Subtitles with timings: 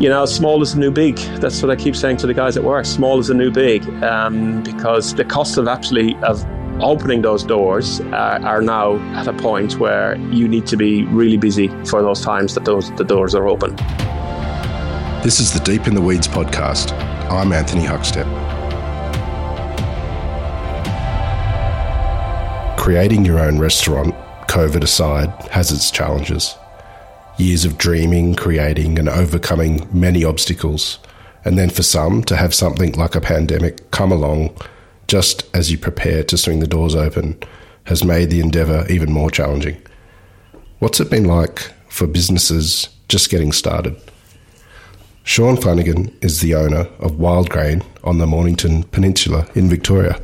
[0.00, 1.16] you know, small is the new big.
[1.40, 2.86] That's what I keep saying to the guys at work.
[2.86, 6.42] Small is the new big, um, because the cost of actually of
[6.80, 11.36] opening those doors uh, are now at a point where you need to be really
[11.36, 13.76] busy for those times that those the doors are open.
[15.22, 16.92] This is the Deep in the Weeds podcast.
[17.30, 18.26] I'm Anthony Huckstep.
[22.78, 24.14] Creating your own restaurant,
[24.48, 26.56] COVID aside, has its challenges
[27.40, 30.98] years of dreaming, creating, and overcoming many obstacles.
[31.44, 34.56] And then for some, to have something like a pandemic come along
[35.06, 37.36] just as you prepare to swing the doors open
[37.84, 39.80] has made the endeavour even more challenging.
[40.78, 43.96] What's it been like for businesses just getting started?
[45.24, 50.20] Sean Flanagan is the owner of Wild Grain on the Mornington Peninsula in Victoria.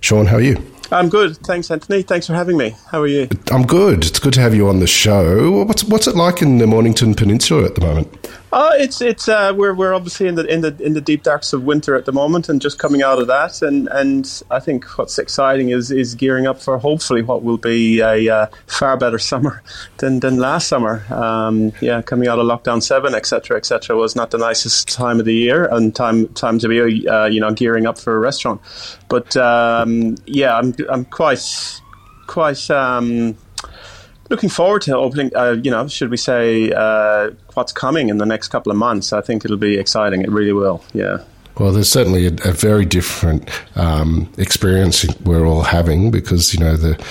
[0.00, 0.77] Sean, how are you?
[0.90, 1.36] I'm good.
[1.38, 2.02] Thanks, Anthony.
[2.02, 2.74] Thanks for having me.
[2.90, 3.28] How are you?
[3.50, 4.06] I'm good.
[4.06, 5.64] It's good to have you on the show.
[5.64, 8.08] What's what's it like in the Mornington Peninsula at the moment?
[8.50, 11.52] Oh, it's it's uh, we're we're obviously in the in the in the deep darks
[11.52, 13.60] of winter at the moment, and just coming out of that.
[13.60, 18.00] And and I think what's exciting is is gearing up for hopefully what will be
[18.00, 19.62] a uh, far better summer
[19.98, 21.04] than than last summer.
[21.12, 23.58] Um, yeah, coming out of lockdown seven, etc.
[23.58, 23.96] etc.
[23.96, 27.40] was not the nicest time of the year and time time to be uh, you
[27.40, 28.62] know gearing up for a restaurant.
[29.10, 31.82] But um, yeah, I'm I'm quite
[32.26, 32.70] quite.
[32.70, 33.36] Um,
[34.28, 35.34] looking forward to opening.
[35.34, 39.12] Uh, you know, should we say uh, what's coming in the next couple of months?
[39.12, 40.22] I think it'll be exciting.
[40.22, 40.82] It really will.
[40.92, 41.18] Yeah.
[41.58, 46.76] Well, there's certainly a, a very different um, experience we're all having because you know
[46.76, 47.02] the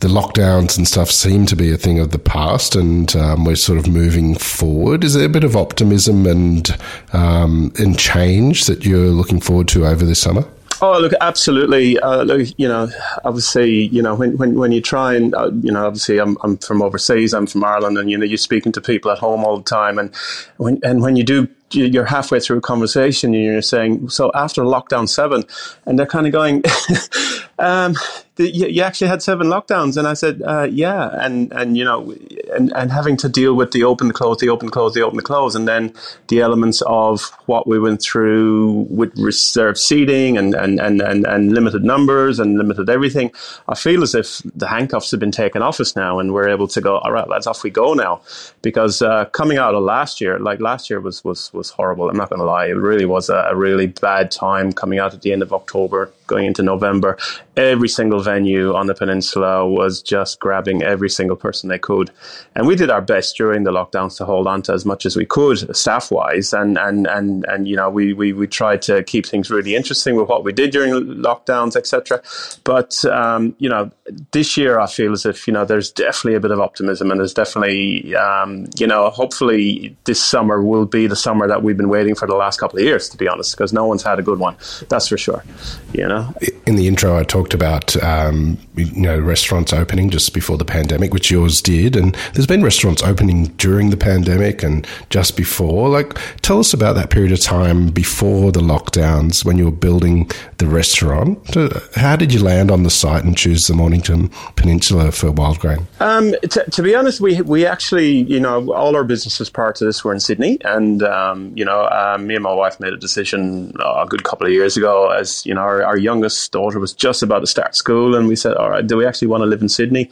[0.00, 3.56] the lockdowns and stuff seem to be a thing of the past, and um, we're
[3.56, 5.02] sort of moving forward.
[5.02, 6.76] Is there a bit of optimism and
[7.12, 10.44] um, and change that you're looking forward to over this summer?
[10.80, 11.98] Oh, look, absolutely.
[11.98, 12.88] Uh, look, you know,
[13.24, 16.56] obviously, you know, when, when, when you try and, uh, you know, obviously I'm, I'm
[16.58, 19.56] from overseas, I'm from Ireland, and, you know, you're speaking to people at home all
[19.56, 19.98] the time.
[19.98, 20.14] And
[20.56, 24.62] when, and when you do, you're halfway through a conversation and you're saying, so after
[24.62, 25.42] lockdown seven,
[25.84, 26.62] and they're kind of going,
[27.58, 27.94] um,
[28.44, 32.14] you, actually had seven lockdowns, and I said, uh, yeah, and and you know,
[32.52, 35.16] and and having to deal with the open, the close, the open, close, the open,
[35.16, 35.92] the close, and then
[36.28, 41.52] the elements of what we went through with reserved seating and and and and, and
[41.52, 43.30] limited numbers and limited everything.
[43.68, 46.68] I feel as if the handcuffs have been taken off us now, and we're able
[46.68, 46.98] to go.
[46.98, 48.20] All right, let's off we go now,
[48.62, 52.08] because uh, coming out of last year, like last year was was was horrible.
[52.08, 55.14] I'm not going to lie, it really was a, a really bad time coming out
[55.14, 57.18] at the end of October, going into November.
[57.56, 62.12] Every single venue on the peninsula was just grabbing every single person they could.
[62.54, 65.16] And we did our best during the lockdowns to hold on to as much as
[65.16, 66.52] we could, staff wise.
[66.52, 70.14] And, and, and, and, you know, we, we, we tried to keep things really interesting
[70.14, 72.22] with what we did during lockdowns, etc.
[72.62, 73.90] But, um, you know,
[74.30, 77.18] this year I feel as if, you know, there's definitely a bit of optimism and
[77.18, 81.88] there's definitely, um, you know, hopefully this summer will be the summer that we've been
[81.88, 84.22] waiting for the last couple of years, to be honest, because no one's had a
[84.22, 84.56] good one.
[84.88, 85.44] That's for sure.
[85.92, 86.17] You know,
[86.66, 91.12] in the intro, I talked about um, you know restaurants opening just before the pandemic,
[91.12, 95.88] which yours did, and there's been restaurants opening during the pandemic and just before.
[95.88, 100.30] Like, tell us about that period of time before the lockdowns when you were building
[100.58, 101.56] the restaurant.
[101.56, 105.58] Uh, how did you land on the site and choose the Mornington Peninsula for Wild
[105.58, 105.86] Grain?
[106.00, 109.84] Um, t- to be honest, we we actually you know all our businesses prior to
[109.84, 112.96] this were in Sydney, and um, you know um, me and my wife made a
[112.96, 116.78] decision uh, a good couple of years ago as you know our, our youngest daughter
[116.78, 119.42] was just about to start school, and we said, all right, do we actually want
[119.42, 120.04] to live in Sydney,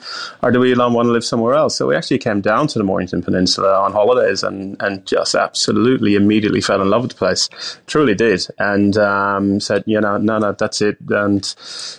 [0.43, 1.77] or do we want to live somewhere else?
[1.77, 6.15] So we actually came down to the Mornington Peninsula on holidays, and and just absolutely
[6.15, 7.49] immediately fell in love with the place,
[7.87, 11.55] truly did, and um, said, you know, no, no, that's it, and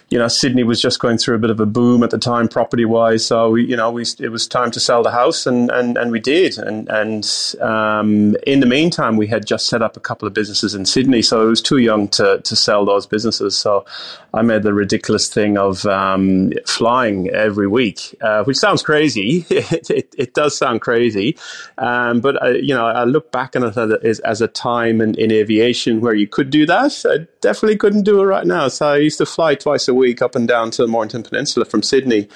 [0.09, 2.47] you know, Sydney was just going through a bit of a boom at the time,
[2.47, 5.72] property wise, so we, you know, we it was time to sell the house, and
[5.72, 7.24] and and we did, and and
[7.62, 11.22] um, in the meantime, we had just set up a couple of businesses in Sydney,
[11.22, 13.85] so it was too young to to sell those businesses, so
[14.34, 19.46] I made the ridiculous thing of um, flying every week, uh, which sounds crazy.
[19.50, 21.38] it, it, it, does sound crazy,
[21.78, 25.16] um, but I, you know, I look back on it as, as a time in,
[25.16, 27.06] in, aviation where you could do that.
[27.06, 28.67] I definitely couldn't do it right now.
[28.67, 31.66] So I used to fly twice a week up and down to the Mornington Peninsula
[31.66, 32.28] from Sydney.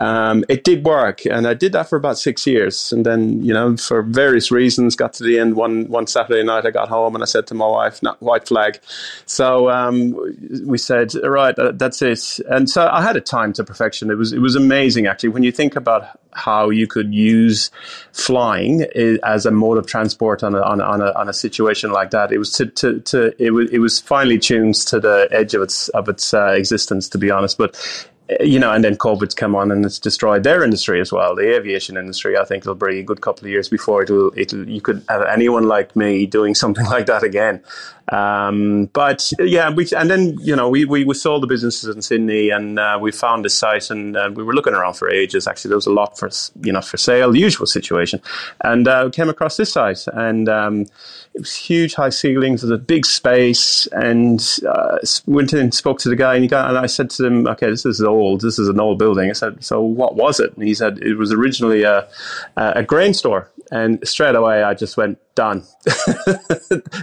[0.00, 3.52] Um, it did work, and I did that for about six years, and then you
[3.52, 6.64] know, for various reasons, got to the end one one Saturday night.
[6.64, 8.80] I got home and I said to my wife, "Not white flag."
[9.26, 10.16] So um,
[10.64, 14.10] we said, "Right, uh, that's it." And so I had a time to perfection.
[14.10, 17.70] It was it was amazing actually when you think about how you could use
[18.12, 18.82] flying
[19.24, 22.10] as a mode of transport on a, on a, on a, on a situation like
[22.10, 22.32] that.
[22.32, 25.62] It was to, to, to it was it was finely tuned to the edge of
[25.62, 27.58] its of its uh, existence, to be honest.
[27.58, 28.08] But
[28.38, 31.34] you know, and then COVID's come on and it's destroyed their industry as well.
[31.34, 34.68] The aviation industry, I think, it'll be a good couple of years before it'll, it'll
[34.68, 37.62] you could have anyone like me doing something like that again.
[38.10, 42.02] Um, but yeah, we, and then you know we, we, we sold the businesses in
[42.02, 45.46] Sydney, and uh, we found this site, and uh, we were looking around for ages.
[45.46, 46.28] Actually, there was a lot for
[46.62, 48.20] you know for sale, the usual situation,
[48.64, 50.86] and uh, came across this site, and um,
[51.34, 56.08] it was huge, high ceilings, there's a big space, and uh, went in, spoke to
[56.08, 58.40] the guy, and, got, and I said to him, "Okay, this is old.
[58.40, 61.14] This is an old building." I said, "So what was it?" And he said, "It
[61.14, 62.08] was originally a,
[62.56, 65.64] a grain store." And straight away, I just went, done.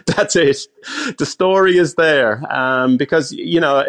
[0.05, 0.67] That's it.
[1.17, 2.43] The story is there.
[2.53, 3.83] Um, because, you know,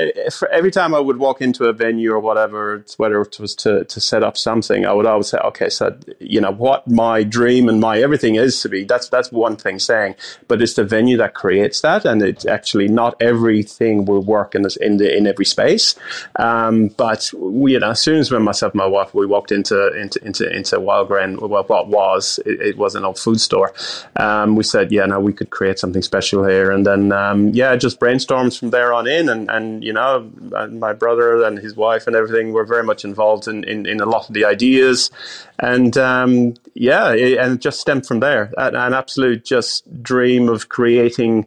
[0.51, 4.01] every time I would walk into a venue or whatever, whether it was to, to
[4.01, 7.81] set up something, I would always say, okay, so, you know, what my dream and
[7.81, 10.15] my everything is to be, that's, that's one thing saying,
[10.47, 12.05] but it's the venue that creates that.
[12.05, 15.95] And it's actually not everything will work in this, in the, in every space.
[16.37, 20.25] Um, but you know, as soon as myself and my wife, we walked into, into,
[20.25, 23.73] into, into Wild well, what was, it, it was an old food store.
[24.17, 26.71] Um, we said, yeah, now we could create something special here.
[26.71, 29.29] And then, um, yeah, just brainstorms from there on in.
[29.29, 30.31] And, and you know,
[30.71, 34.07] my brother and his wife and everything were very much involved in, in, in a
[34.07, 35.11] lot of the ideas.
[35.59, 38.53] And um, yeah, it, and it just stemmed from there.
[38.57, 41.47] An, an absolute just dream of creating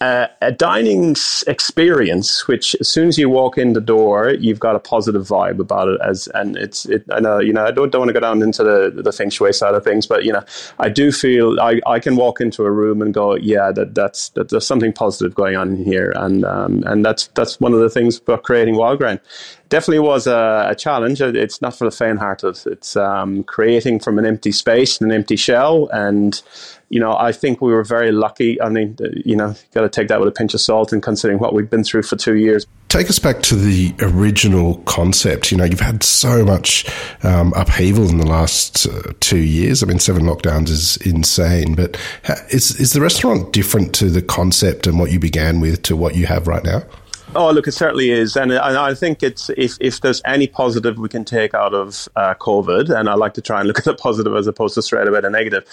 [0.00, 1.14] uh, a dining
[1.46, 5.58] experience, which as soon as you walk in the door, you've got a positive vibe
[5.58, 6.00] about it.
[6.00, 8.42] As and it's, it, I know, you know, I don't, don't want to go down
[8.42, 10.42] into the the feng shui side of things, but you know,
[10.78, 14.30] I do feel I, I can walk into a room and go, yeah, that that's
[14.30, 17.90] that there's something positive going on here, and um, and that's that's one of the
[17.90, 19.20] things about creating Wild Grain
[19.70, 21.22] definitely was a, a, challenge.
[21.22, 22.58] It's not for the faint-hearted.
[22.66, 26.42] It's um, creating from an empty space, an empty shell, and
[26.90, 28.60] you know, I think we were very lucky.
[28.60, 31.38] I mean, you know, got to take that with a pinch of salt and considering
[31.38, 32.66] what we've been through for two years.
[32.88, 35.52] Take us back to the original concept.
[35.52, 36.84] You know, you've had so much
[37.22, 39.84] um, upheaval in the last uh, two years.
[39.84, 41.76] I mean, seven lockdowns is insane.
[41.76, 41.96] But
[42.48, 46.16] is is the restaurant different to the concept and what you began with to what
[46.16, 46.82] you have right now?
[47.32, 51.08] Oh, look, it certainly is, and I think it's if if there's any positive we
[51.08, 53.94] can take out of uh, COVID, and I like to try and look at the
[53.94, 55.64] positive as opposed to straight away the negative.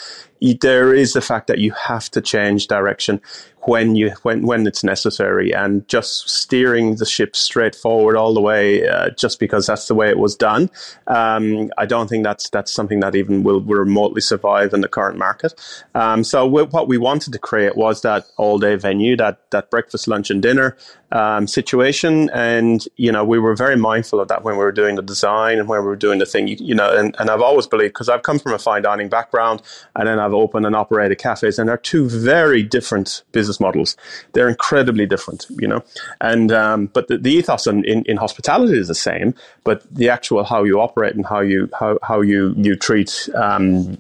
[0.62, 3.22] There is the fact that you have to change direction
[3.68, 8.42] when you when when it's necessary, and just steering the ship straight forward all the
[8.42, 10.70] way, uh, just because that's the way it was done.
[11.08, 14.88] Um, I don't think that's that's something that even will, will remotely survive in the
[14.88, 15.54] current market.
[15.96, 20.08] Um, so what we wanted to create was that all day venue, that that breakfast,
[20.08, 20.78] lunch, and dinner
[21.12, 24.96] um, situation, and you know we were very mindful of that when we were doing
[24.96, 26.48] the design and when we were doing the thing.
[26.48, 29.10] You, you know, and, and I've always believed because I've come from a fine dining
[29.10, 29.62] background,
[29.94, 33.96] and then I've opened and operated cafes, and they're two very different business business models.
[34.34, 35.84] They're incredibly different, you know.
[36.22, 39.34] And um, but the, the ethos in, in, in, hospitality is the same,
[39.64, 43.98] but the actual how you operate and how you how, how you you treat um,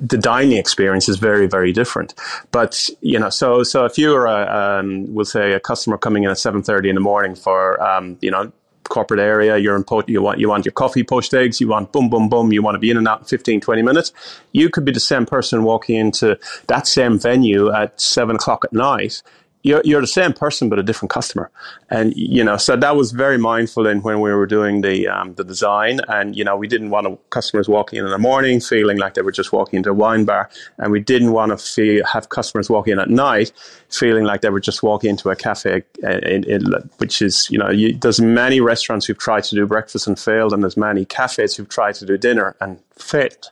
[0.00, 2.14] the dining experience is very very different.
[2.50, 6.24] But you know, so so if you are a um, we'll say a customer coming
[6.24, 8.52] in at seven thirty in the morning for um, you know
[8.92, 12.10] corporate area, you're in you want you want your coffee poached eggs, you want boom
[12.10, 14.12] boom boom, you want to be in and out in 15, 20 minutes.
[14.52, 18.72] You could be the same person walking into that same venue at seven o'clock at
[18.72, 19.22] night
[19.62, 21.50] you're, you're the same person but a different customer.
[21.90, 25.34] And you know so that was very mindful in when we were doing the um,
[25.34, 26.00] the design.
[26.08, 29.22] And you know we didn't want customers walking in in the morning feeling like they
[29.22, 30.50] were just walking into a wine bar.
[30.78, 33.52] And we didn't want to feel, have customers walking in at night
[33.90, 36.64] feeling like they were just walking into a cafe uh, in, in,
[36.98, 40.52] which is you know you, there's many restaurants who've tried to do breakfast and failed
[40.52, 43.50] and there's many cafes who've tried to do dinner and failed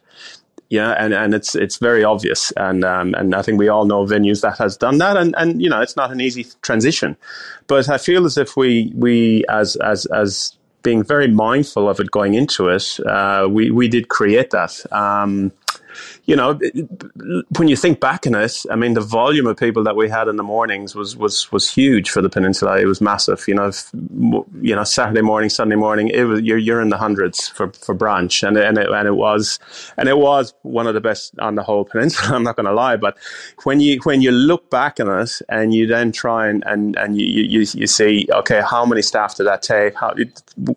[0.71, 4.07] yeah, and, and it's it's very obvious, and um, and I think we all know
[4.07, 7.17] venues that has done that, and, and you know it's not an easy transition,
[7.67, 12.13] but I feel as if we we as as as being very mindful of it
[12.13, 14.81] going into it, uh, we we did create that.
[14.93, 15.51] Um,
[16.25, 16.59] you know,
[17.59, 20.29] when you think back on it, I mean, the volume of people that we had
[20.29, 22.79] in the mornings was was was huge for the peninsula.
[22.79, 23.45] It was massive.
[23.49, 23.91] You know, if,
[24.61, 27.95] you know, Saturday morning, Sunday morning, it was you're you're in the hundreds for, for
[27.95, 29.59] brunch, and and it, and it was
[29.97, 32.35] and it was one of the best on the whole peninsula.
[32.37, 33.17] I'm not going to lie, but
[33.65, 37.21] when you when you look back on it and you then try and and and
[37.21, 39.95] you you, you see okay, how many staff did that take?
[39.95, 40.15] How,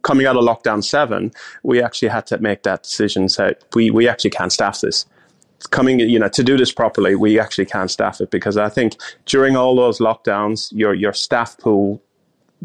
[0.01, 1.31] coming out of lockdown seven,
[1.63, 3.29] we actually had to make that decision.
[3.29, 5.02] So we we actually can't staff this
[5.67, 8.95] coming, you know, to do this properly, we actually can't staff it because I think
[9.25, 12.01] during all those lockdowns, your your staff pool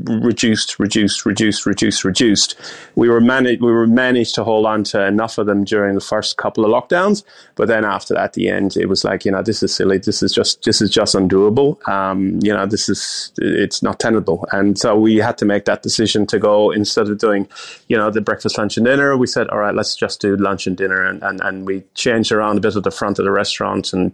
[0.04, 2.60] reduced, reduced, reduced, reduced, reduced.
[2.94, 6.00] We were managed we were managed to hold on to enough of them during the
[6.00, 7.24] first couple of lockdowns,
[7.54, 9.98] but then after that, the end, it was like you know this is silly.
[9.98, 11.86] This is just this is just undoable.
[11.88, 15.82] Um, you know this is it's not tenable, and so we had to make that
[15.82, 17.48] decision to go instead of doing
[17.88, 19.16] you know the breakfast, lunch, and dinner.
[19.16, 22.32] We said all right, let's just do lunch and dinner, and and, and we changed
[22.32, 24.12] around a bit at the front of the restaurant and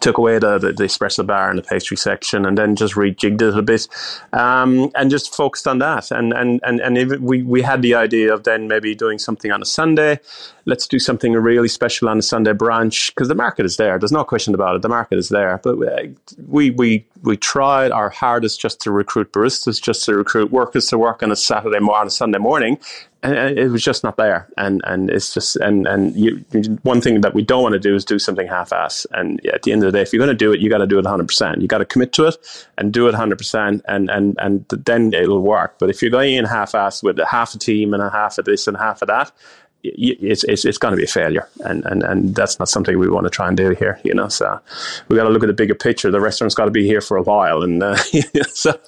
[0.00, 3.42] took away the, the, the, espresso bar and the pastry section and then just rejigged
[3.42, 3.88] it a bit
[4.32, 6.10] um, and just focused on that.
[6.10, 9.60] And, and, and, and we, we had the idea of then maybe doing something on
[9.60, 10.20] a Sunday.
[10.64, 13.98] Let's do something really special on a Sunday brunch because the market is there.
[13.98, 14.82] There's no question about it.
[14.82, 15.58] The market is there.
[15.62, 16.06] But uh,
[16.46, 20.98] we, we, we tried our hardest just to recruit baristas, just to recruit workers to
[20.98, 22.78] work on a Saturday morning, Sunday morning
[23.22, 24.48] and it was just not there.
[24.56, 26.44] And and it's just and and you,
[26.82, 29.06] one thing that we don't want to do is do something half-ass.
[29.12, 30.78] And at the end of the day, if you're going to do it, you got
[30.78, 31.26] to do it 100.
[31.26, 32.36] percent You got to commit to it
[32.78, 35.76] and do it 100, percent and and and then it'll work.
[35.78, 38.66] But if you're going in half-ass with half a team and a half of this
[38.66, 39.30] and half of that,
[39.82, 43.08] it's it's, it's going to be a failure, and, and and that's not something we
[43.08, 44.00] want to try and do here.
[44.04, 44.60] You know, so
[45.08, 46.10] we got to look at the bigger picture.
[46.10, 47.96] The restaurant's got to be here for a while, and uh,
[48.46, 48.78] so.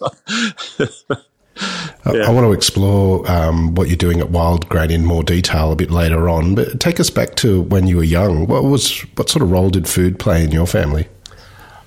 [2.06, 2.26] Yeah.
[2.26, 5.76] I want to explore um, what you're doing at Wild Grain in more detail a
[5.76, 8.46] bit later on, but take us back to when you were young.
[8.46, 11.08] What was what sort of role did food play in your family?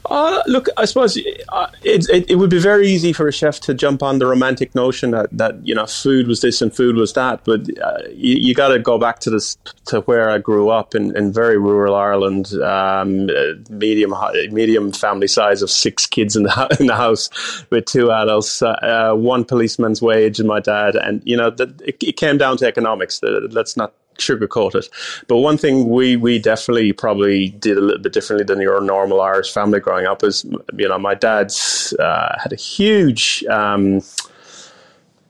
[0.09, 1.17] Uh, look, I suppose
[1.49, 4.25] uh, it, it, it, would be very easy for a chef to jump on the
[4.25, 7.97] romantic notion that, that you know food was this and food was that, but uh,
[8.11, 11.33] you, you got to go back to this to where I grew up in, in
[11.33, 13.27] very rural Ireland, um,
[13.69, 14.13] medium
[14.51, 17.29] medium family size of six kids in the in the house
[17.69, 22.15] with two adults, uh, one policeman's wage, and my dad, and you know it, it
[22.15, 23.19] came down to economics.
[23.23, 24.89] Let's not sugarcoat it.
[25.27, 29.21] But one thing we we definitely probably did a little bit differently than your normal
[29.21, 30.45] Irish family growing up is
[30.77, 33.43] you know my dad's uh, had a huge.
[33.45, 34.01] Um,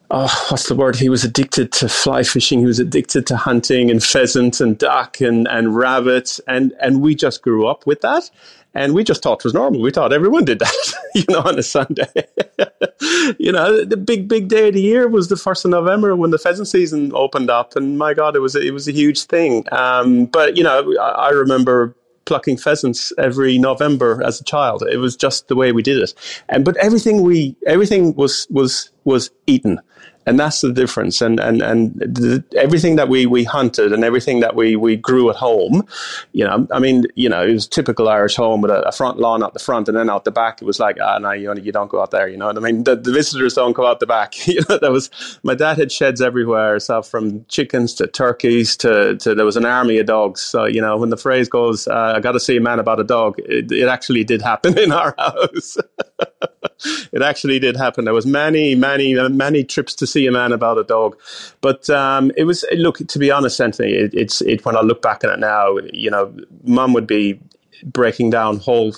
[0.10, 0.96] oh, what's the word?
[0.96, 2.60] He was addicted to fly fishing.
[2.60, 6.40] He was addicted to hunting and pheasant and duck and, and rabbit.
[6.48, 8.30] And, and we just grew up with that.
[8.78, 9.82] And we just thought it was normal.
[9.82, 12.06] We thought everyone did that, you know, on a Sunday.
[13.40, 16.30] you know, the big, big day of the year was the first of November when
[16.30, 19.66] the pheasant season opened up, and my God, it was it was a huge thing.
[19.72, 24.84] Um, but you know, I, I remember plucking pheasants every November as a child.
[24.84, 26.14] It was just the way we did it.
[26.50, 29.80] And but everything we everything was was was eaten
[30.28, 31.22] and that's the difference.
[31.22, 35.38] And and and everything that we we hunted and everything that we we grew at
[35.38, 35.88] home,
[36.34, 39.20] you know, I mean, you know, it was typical Irish home with a, a front
[39.20, 41.54] lawn at the front, and then out the back it was like, ah, no, you
[41.56, 42.28] you don't go out there.
[42.28, 42.84] You know what I mean?
[42.84, 44.48] The, the visitors don't go out the back.
[44.48, 45.10] you know, that was
[45.44, 49.66] my dad had sheds everywhere, so from chickens to turkeys to, to there was an
[49.66, 50.42] army of dogs.
[50.42, 53.00] So you know, when the phrase goes, uh, "I got to see a man about
[53.00, 55.78] a dog," it, it actually did happen in our house.
[57.12, 58.06] it actually did happen.
[58.06, 61.20] There was many, many, many trips to see a man about a dog,
[61.62, 62.98] but um, it was look.
[62.98, 64.66] To be honest, Anthony, it, it's it.
[64.66, 67.40] When I look back on it now, you know, Mum would be
[67.84, 68.94] breaking down whole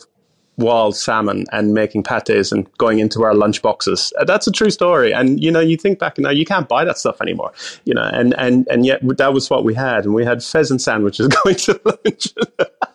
[0.59, 4.13] wild salmon and making pates and going into our lunch boxes.
[4.19, 5.13] Uh, that's a true story.
[5.13, 7.53] And you know, you think back now, you can't buy that stuff anymore.
[7.86, 10.81] You know, and and and yet that was what we had, and we had pheasant
[10.81, 12.33] sandwiches going to lunch.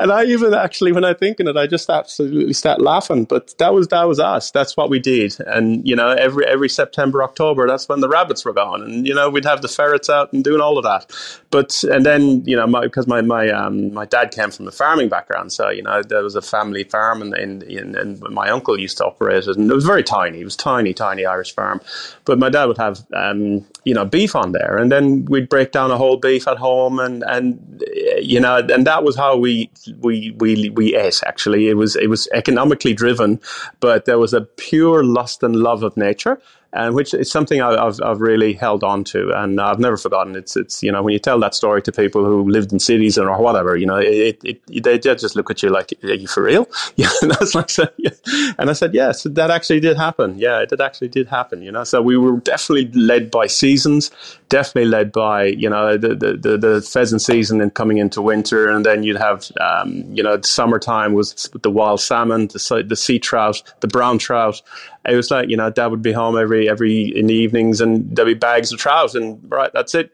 [0.00, 3.24] and I even actually, when I think in it, I just absolutely start laughing.
[3.24, 4.50] But that was that was us.
[4.50, 5.36] That's what we did.
[5.46, 9.14] And you know, every every September, October, that's when the rabbits were gone, and you
[9.14, 11.12] know, we'd have the ferrets out and doing all of that.
[11.50, 15.08] But and then you know, because my my um, my dad came from a farming
[15.08, 18.78] background, so you know, there was a family farm, and and, and, and my uncle
[18.78, 20.40] used to operate it, and it was very tiny.
[20.40, 21.80] It was tiny, tiny Irish farm.
[22.24, 25.72] But my dad would have um, you know beef on there, and then we'd break
[25.72, 27.82] down a whole beef at home, and and
[28.20, 31.22] you know, and that was how we we we we ate.
[31.26, 33.40] Actually, it was it was economically driven,
[33.80, 36.40] but there was a pure lust and love of nature
[36.74, 40.34] and which is something I've, I've really held on to, and I've never forgotten.
[40.34, 43.16] It's it's you know when you tell that story to people who lived in cities
[43.16, 46.42] or whatever, you know, it, it, they just look at you like, "Are you for
[46.42, 48.10] real?" Yeah, and I like, so, yeah.
[48.58, 50.38] and I said, "Yes, that actually did happen.
[50.38, 54.10] Yeah, it actually did happen." You know, so we were definitely led by seasons,
[54.54, 58.86] definitely led by you know the the, the, pheasant season and coming into winter, and
[58.86, 63.62] then you'd have um, you know summertime was the wild salmon, the the sea trout,
[63.80, 64.62] the brown trout,
[65.06, 68.14] it was like you know dad would be home every every in the evenings and
[68.14, 70.12] there'd be bags of trout and right that's it.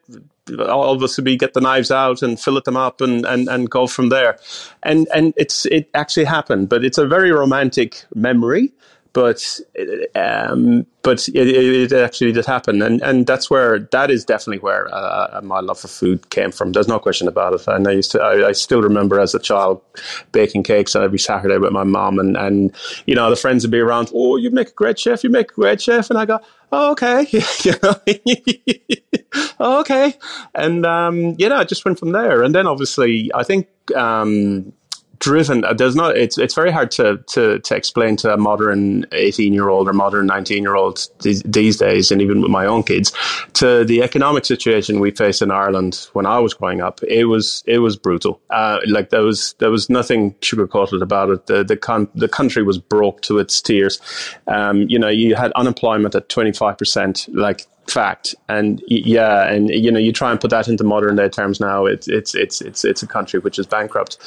[0.59, 3.49] All of us would be get the knives out and fillet them up and, and,
[3.49, 4.37] and go from there.
[4.83, 8.73] And and it's it actually happened but it's a very romantic memory
[9.13, 9.61] but
[10.15, 14.93] um, but it, it, actually did happen, and and that's where that is definitely where
[14.95, 16.73] uh, uh, my love for food came from.
[16.73, 17.67] There's no question about it.
[17.67, 19.81] And I used to, I, I, still remember as a child
[20.33, 22.75] baking cakes every Saturday with my mom, and and
[23.07, 24.11] you know the friends would be around.
[24.15, 25.25] Oh, you make a great chef!
[25.25, 26.11] You make a great chef!
[26.11, 26.39] And I go,
[26.71, 27.27] oh, okay,
[29.61, 30.15] oh, okay,
[30.55, 32.43] and um, you know, I just went from there.
[32.43, 33.69] And then obviously, I think.
[33.97, 34.73] Um,
[35.21, 35.65] driven.
[35.65, 36.17] Uh, there's not.
[36.17, 39.93] It's it's very hard to to to explain to a modern 18 year old or
[39.93, 43.13] modern 19 year old these, these days, and even with my own kids,
[43.55, 47.01] to the economic situation we face in Ireland when I was growing up.
[47.05, 48.41] It was it was brutal.
[48.51, 51.47] Uh, like there was there was nothing sugarcoated about it.
[51.47, 54.01] The the con- the country was broke to its tears.
[54.49, 57.29] Um, you know, you had unemployment at 25 percent.
[57.33, 58.35] Like fact.
[58.49, 61.87] And yeah, and you know, you try and put that into modern day terms now.
[61.87, 64.19] It's it's it's it's it's a country which is bankrupt.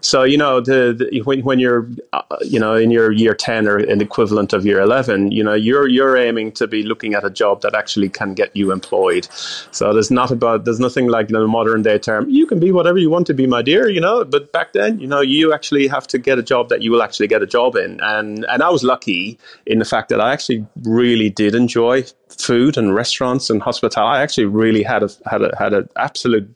[0.00, 3.68] So you know, the, the when when you're uh, you know in your year ten
[3.68, 7.24] or an equivalent of year eleven, you know, you're you're aiming to be looking at
[7.24, 9.28] a job that actually can get you employed.
[9.70, 12.28] So there's not about there's nothing like the modern day term.
[12.28, 13.88] You can be whatever you want to be, my dear.
[13.88, 16.82] You know, but back then, you know, you actually have to get a job that
[16.82, 18.00] you will actually get a job in.
[18.00, 22.76] And and I was lucky in the fact that I actually really did enjoy food
[22.76, 24.18] and restaurants and hospitality.
[24.18, 26.48] I actually really had a had a had an absolute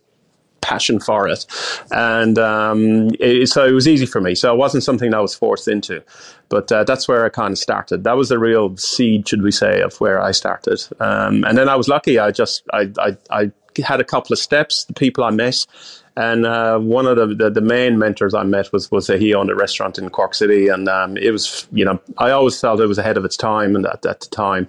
[0.64, 1.46] passion for it,
[1.92, 4.34] and um, it, so it was easy for me.
[4.34, 6.02] So it wasn't something I was forced into,
[6.48, 8.04] but uh, that's where I kind of started.
[8.04, 10.82] That was the real seed, should we say, of where I started.
[10.98, 12.18] Um, and then I was lucky.
[12.18, 13.52] I just I, I I
[13.84, 14.84] had a couple of steps.
[14.84, 15.66] The people I met
[16.16, 19.34] and uh, one of the, the, the main mentors I met was was a, he
[19.34, 22.80] owned a restaurant in Cork City, and um, it was you know I always felt
[22.80, 24.68] it was ahead of its time, and at, at the time,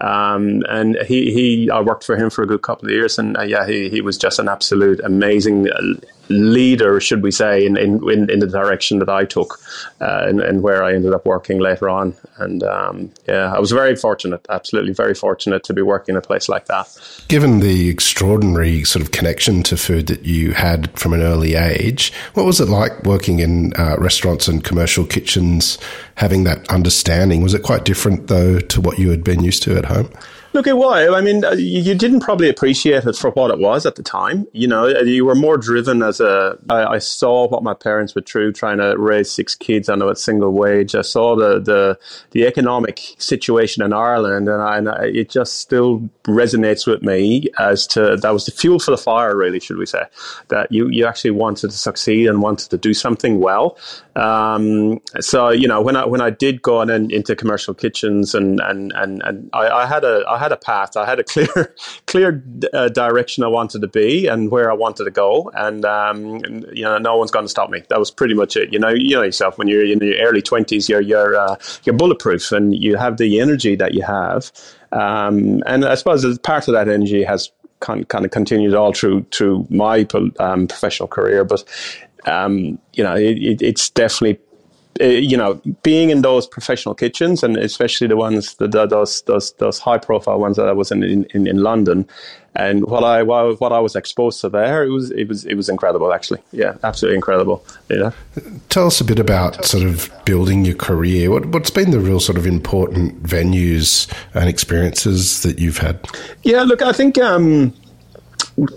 [0.00, 3.36] um, and he he I worked for him for a good couple of years, and
[3.36, 7.76] uh, yeah he he was just an absolute amazing uh, leader, should we say, in,
[7.76, 8.00] in,
[8.30, 9.60] in the direction that I took
[10.00, 12.14] uh, and, where I ended up working later on.
[12.38, 16.22] And um, yeah, I was very fortunate, absolutely very fortunate to be working in a
[16.22, 16.88] place like that.
[17.28, 22.12] Given the extraordinary sort of connection to food that you had from an early age,
[22.34, 25.78] what was it like working in uh, restaurants and commercial kitchens,
[26.16, 27.42] having that understanding?
[27.42, 30.10] Was it quite different, though, to what you had been used to at home?
[30.56, 31.12] Look, it was.
[31.12, 34.46] I mean, uh, you didn't probably appreciate it for what it was at the time.
[34.52, 36.56] You know, uh, you were more driven as a.
[36.70, 40.16] I, I saw what my parents were through trying to raise six kids on a
[40.16, 40.94] single wage.
[40.94, 41.98] I saw the the,
[42.30, 47.48] the economic situation in Ireland, and, I, and I, it just still resonates with me
[47.58, 49.36] as to that was the fuel for the fire.
[49.36, 50.04] Really, should we say
[50.48, 53.76] that you you actually wanted to succeed and wanted to do something well.
[54.14, 58.34] Um, so you know, when I when I did go on in, into commercial kitchens
[58.34, 60.96] and and and, and I, I had a I had a path.
[60.96, 61.74] I had a clear,
[62.06, 66.36] clear uh, direction I wanted to be and where I wanted to go, and, um,
[66.44, 67.82] and you know, no one's going to stop me.
[67.88, 68.72] That was pretty much it.
[68.72, 71.96] You know, you know yourself when you're in your early twenties, you're you're uh, you're
[71.96, 74.50] bulletproof, and you have the energy that you have.
[74.92, 79.66] Um, and I suppose part of that energy has kind of continued all through through
[79.68, 80.06] my
[80.40, 81.62] um, professional career, but
[82.26, 84.40] um, you know, it, it's definitely
[85.00, 89.52] you know, being in those professional kitchens and especially the ones, the, the, those those
[89.54, 92.06] those high profile ones that I was in in, in London,
[92.54, 95.68] and what I what I was exposed to there, it was it was it was
[95.68, 96.40] incredible actually.
[96.52, 97.64] Yeah, absolutely incredible.
[97.90, 98.12] Yeah.
[98.68, 101.30] Tell us a bit about sort of building your career.
[101.30, 106.06] What what's been the real sort of important venues and experiences that you've had?
[106.42, 107.18] Yeah, look, I think.
[107.18, 107.74] Um,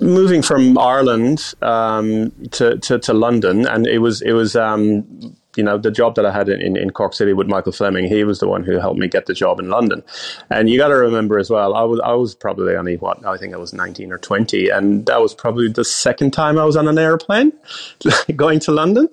[0.01, 5.63] moving from Ireland um, to, to, to London, and it was it was um, you
[5.63, 8.39] know, the job that I had in, in Cork City with Michael Fleming, he was
[8.39, 10.01] the one who helped me get the job in London.
[10.49, 13.35] And you got to remember as well, I was I was probably only what I
[13.35, 16.77] think I was nineteen or twenty, and that was probably the second time I was
[16.77, 17.51] on an airplane
[18.37, 19.09] going to London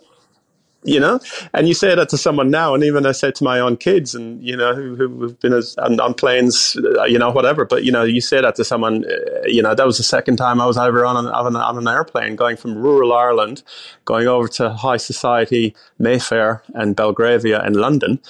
[0.86, 1.20] you know?
[1.52, 4.14] And you say that to someone now and even i say to my own kids
[4.14, 7.84] and you know who, who've been as, on, on, planes uh, you know whatever but
[7.84, 10.60] you know you say that to someone uh, you know that was the second time
[10.60, 13.62] i was ever on an, on, an, on an airplane going from rural ireland
[14.04, 18.20] going over to high society mayfair and belgravia in london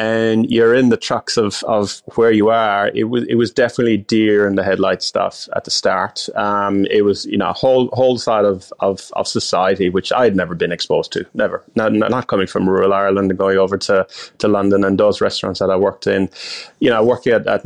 [0.00, 3.98] and you're in the trucks of, of where you are, it was it was definitely
[3.98, 6.26] deer in the headlight stuff at the start.
[6.36, 10.24] Um, it was you know a whole whole side of, of, of society which I
[10.24, 11.62] had never been exposed to, never.
[11.74, 14.06] Not, not coming from rural Ireland and going over to,
[14.38, 16.30] to London and those restaurants that I worked in,
[16.78, 17.64] you know, working at, at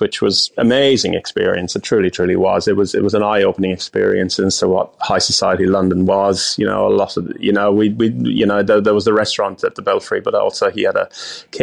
[0.00, 1.74] which was amazing experience.
[1.74, 2.68] It truly truly was.
[2.68, 6.56] It was it was an eye opening experience into what high society London was.
[6.58, 9.12] You know, a lot of you know we we you know there, there was the
[9.12, 11.08] restaurant at the Belfry, but also he had a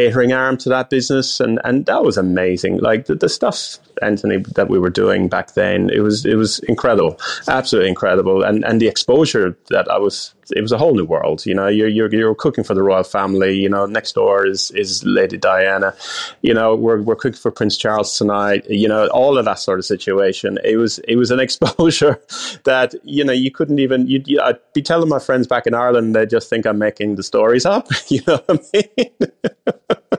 [0.09, 2.79] catering arm to that business, and and that was amazing.
[2.79, 6.59] Like the, the stuff Anthony that we were doing back then, it was it was
[6.59, 11.05] incredible, absolutely incredible, and and the exposure that I was, it was a whole new
[11.05, 11.45] world.
[11.45, 13.57] You know, you're you're, you're cooking for the royal family.
[13.57, 15.95] You know, next door is is Lady Diana.
[16.41, 18.65] You know, we're we're cooking for Prince Charles tonight.
[18.69, 20.59] You know, all of that sort of situation.
[20.63, 22.21] It was it was an exposure
[22.63, 24.07] that you know you couldn't even.
[24.07, 27.15] You'd, you, I'd be telling my friends back in Ireland, they just think I'm making
[27.15, 27.87] the stories up.
[28.09, 29.29] You know what I mean?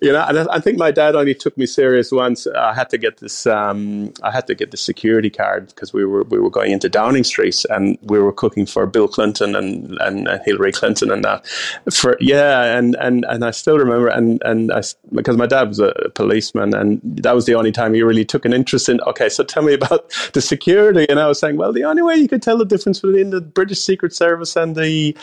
[0.00, 2.46] you know, and I, think my dad only took me serious once.
[2.46, 3.46] I had to get this.
[3.46, 6.88] Um, I had to get the security card because we were we were going into
[6.88, 11.46] Downing Street and we were cooking for Bill Clinton and, and, Hillary Clinton and that.
[11.92, 15.80] For yeah, and and and I still remember and and I, because my dad was
[15.80, 19.00] a policeman and that was the only time he really took an interest in.
[19.00, 22.14] Okay, so tell me about the security, and I was saying, well, the only way
[22.16, 25.16] you could tell the difference between the British Secret Service and the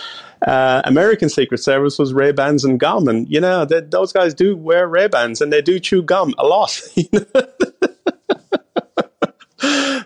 [0.48, 4.34] uh, American Secret Service was Ray Bans and gum, and you know they, those guys
[4.34, 6.82] do wear Ray Bans and they do chew gum a lot.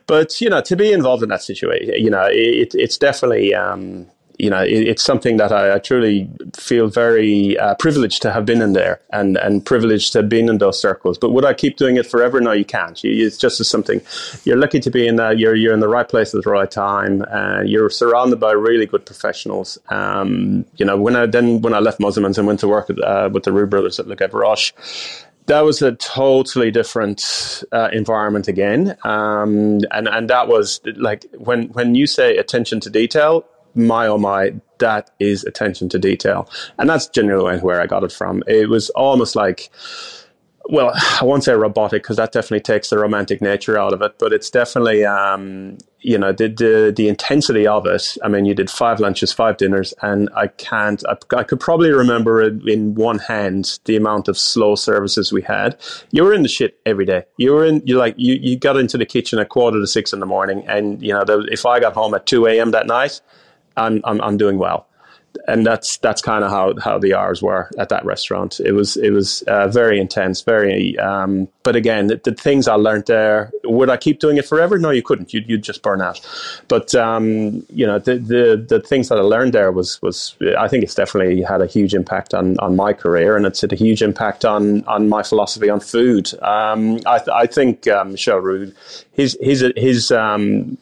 [0.08, 4.08] but you know, to be involved in that situation, you know, it, it's definitely um,
[4.38, 8.46] you know, it, it's something that I, I truly feel very uh, privileged to have
[8.46, 11.18] been in there and, and privileged to have been in those circles.
[11.18, 12.40] But would I keep doing it forever?
[12.42, 13.02] No, you can't.
[13.04, 14.02] You, it's just something
[14.44, 15.40] you're lucky to be in that.
[15.40, 17.24] You're, you're in the right place at the right time.
[17.32, 19.78] Uh, you're surrounded by really good professionals.
[19.90, 23.30] Um, you know, when I then, when I left Mosimann's and went to work uh,
[23.32, 24.74] with the Roux brothers at Le Gavroche,
[25.48, 31.68] that was a totally different uh, environment again, um, and and that was like when
[31.70, 33.46] when you say attention to detail,
[33.76, 36.50] my oh my, that is attention to detail.
[36.78, 38.44] And that's generally where I got it from.
[38.48, 39.70] It was almost like,
[40.68, 44.18] well, I won't say robotic because that definitely takes the romantic nature out of it,
[44.18, 48.18] but it's definitely, um, you know, the, the, the intensity of it.
[48.24, 51.92] I mean, you did five lunches, five dinners, and I can't, I, I could probably
[51.92, 55.78] remember in one hand the amount of slow services we had.
[56.12, 57.26] You were in the shit every day.
[57.38, 60.14] You were in, you like, you, you got into the kitchen at quarter to six
[60.14, 62.72] in the morning, and, you know, the, if I got home at 2 a.m.
[62.72, 63.22] that night,
[63.78, 64.88] I'm I'm, I'm doing well.
[65.50, 68.62] And that's that's kind of how, how the hours were at that restaurant.
[68.62, 70.98] It was it was uh, very intense, very.
[70.98, 73.52] Um, but again, the, the, things I learned there.
[73.66, 74.78] Would I keep doing it forever?
[74.78, 75.34] No, you couldn't.
[75.34, 76.22] You'd, you'd just burn out.
[76.70, 80.68] But um, you know, the, the the things that I learned there was was I
[80.68, 83.76] think it's definitely had a huge impact on, on my career, and it's had a
[83.76, 86.32] huge impact on on my philosophy on food.
[86.42, 88.72] Um, I, I think um, Michel Roux,
[89.12, 90.78] his his his um,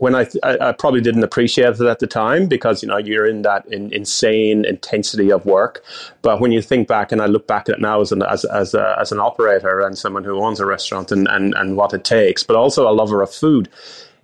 [0.00, 3.26] when I, I, I, probably didn't appreciate it at the time because you know you're
[3.26, 5.84] in that in, insane intensity of work.
[6.22, 8.46] But when you think back, and I look back at it now as an as
[8.46, 11.92] as, a, as an operator and someone who owns a restaurant and, and and what
[11.92, 13.68] it takes, but also a lover of food,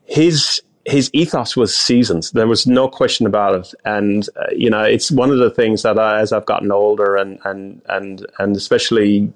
[0.06, 2.30] his his ethos was seasons.
[2.30, 5.82] There was no question about it, and uh, you know it's one of the things
[5.82, 9.30] that I, as I've gotten older and and and and especially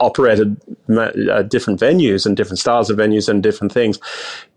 [0.00, 3.98] operated uh, different venues and different styles of venues and different things.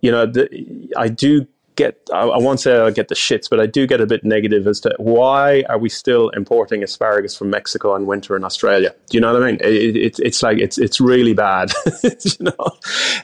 [0.01, 1.47] You know, the, I do
[1.78, 4.26] get, I, I won't say I get the shits, but I do get a bit
[4.26, 8.94] negative as to why are we still importing asparagus from Mexico in winter in Australia?
[9.10, 9.60] Do you know what I mean?
[9.62, 11.72] It, it, it's like, it's, it's really bad,
[12.04, 12.70] you know?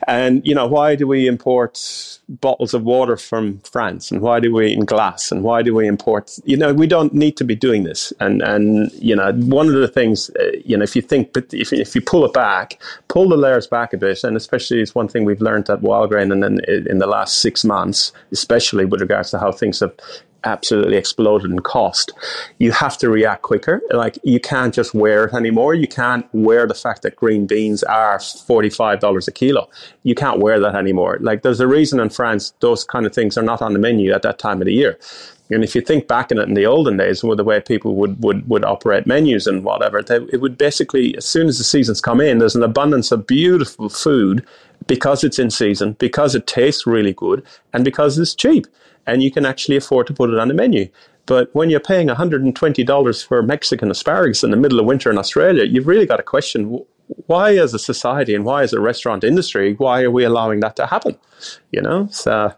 [0.07, 4.53] And, you know, why do we import bottles of water from France and why do
[4.53, 7.55] we in glass and why do we import, you know, we don't need to be
[7.55, 8.13] doing this.
[8.19, 11.53] And, and, you know, one of the things, uh, you know, if you think, but
[11.53, 14.93] if, if you pull it back, pull the layers back a bit, and especially it's
[14.93, 18.11] one thing we've learned at Wildgrain and then in the last six months,
[18.43, 19.95] especially with regards to how things have
[20.43, 22.11] absolutely exploded in cost,
[22.59, 23.81] you have to react quicker.
[23.91, 25.73] Like you can't just wear it anymore.
[25.73, 29.69] You can't wear the fact that green beans are $45 a kilo.
[30.03, 31.17] You can't wear that anymore.
[31.21, 34.11] Like there's a reason in France those kind of things are not on the menu
[34.11, 34.97] at that time of the year.
[35.49, 37.95] And if you think back in it in the olden days, with the way people
[37.95, 41.63] would, would, would operate menus and whatever, they, it would basically, as soon as the
[41.63, 44.45] seasons come in, there's an abundance of beautiful food
[44.87, 48.65] because it's in season, because it tastes really good, and because it's cheap.
[49.05, 50.89] And you can actually afford to put it on the menu.
[51.25, 55.63] But when you're paying $120 for Mexican asparagus in the middle of winter in Australia,
[55.63, 56.85] you've really got to question
[57.27, 60.75] why, as a society and why, as a restaurant industry, why are we allowing that
[60.77, 61.17] to happen?
[61.71, 62.53] You know, so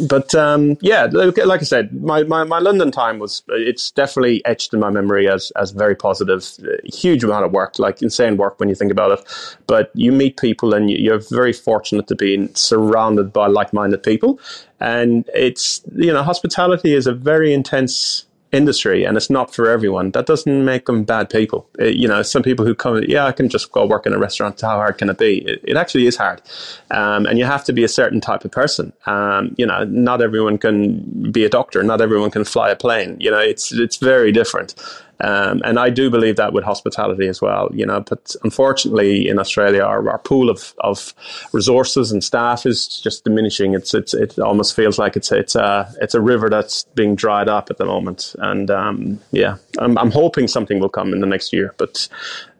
[0.00, 4.72] but um, yeah, like, I said, my, my, my, London time was it's definitely etched
[4.72, 6.46] in my memory as as very positive.
[6.84, 9.56] Huge amount of work, like insane work when you think about it.
[9.66, 14.40] But you meet people, and you're very fortunate to be surrounded by like minded people.
[14.78, 20.10] And it's you know, hospitality is a very intense industry and it's not for everyone.
[20.10, 21.68] That doesn't make them bad people.
[21.78, 24.12] It, uh, you know some people who come yeah i can just go work in
[24.12, 24.60] a restaurant.
[24.60, 25.38] How hard can it be?
[25.38, 26.42] It, it actually is hard.
[26.90, 28.92] Um, and you have to be a certain type of person.
[29.06, 31.82] Um, you know not everyone can be a doctor.
[31.82, 33.16] Not everyone can fly a plane.
[33.20, 34.74] You know it's it's very different
[35.22, 38.00] Um, and I do believe that with hospitality as well, you know.
[38.00, 41.14] But unfortunately, in Australia, our, our pool of, of
[41.52, 43.74] resources and staff is just diminishing.
[43.74, 47.48] It's, it's it almost feels like it's it's a it's a river that's being dried
[47.48, 48.34] up at the moment.
[48.38, 51.74] And um, yeah, I'm, I'm hoping something will come in the next year.
[51.76, 52.08] But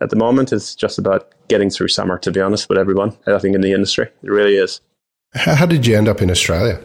[0.00, 2.18] at the moment, it's just about getting through summer.
[2.18, 4.80] To be honest, with everyone, I think in the industry, it really is.
[5.34, 6.80] How did you end up in Australia?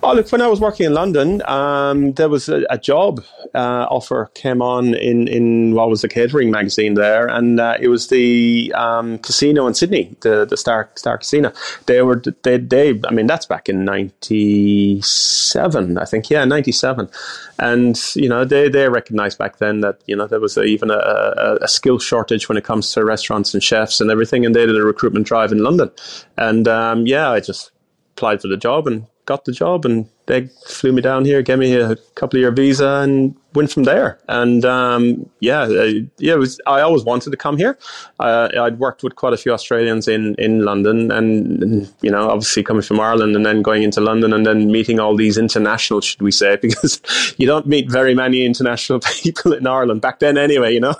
[0.00, 3.20] Oh, look, when I was working in London, um, there was a, a job
[3.54, 7.88] uh, offer came on in, in what was the catering magazine there, and uh, it
[7.88, 11.52] was the um, casino in Sydney, the the Star Star Casino.
[11.86, 13.00] They were they they.
[13.08, 16.30] I mean, that's back in '97, I think.
[16.30, 17.10] Yeah, '97,
[17.58, 20.90] and you know they they recognised back then that you know there was a, even
[20.90, 24.54] a, a, a, skill shortage when it comes to restaurants and chefs and everything, and
[24.54, 25.90] they did a recruitment drive in London,
[26.36, 27.72] and um, yeah, I just
[28.14, 31.58] applied for the job and got the job and they flew me down here, gave
[31.58, 34.18] me a couple of year visa, and went from there.
[34.28, 36.60] And um, yeah, uh, yeah, was.
[36.66, 37.76] I always wanted to come here.
[38.18, 42.62] Uh, I'd worked with quite a few Australians in in London, and, you know, obviously
[42.62, 46.22] coming from Ireland and then going into London and then meeting all these international, should
[46.22, 47.02] we say, because
[47.36, 50.72] you don't meet very many international people in Ireland back then, anyway.
[50.72, 50.94] You know,